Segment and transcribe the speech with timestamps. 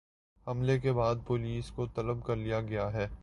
[0.47, 3.07] حملے کے بعد پولیس کو طلب کر لیا گیا ہے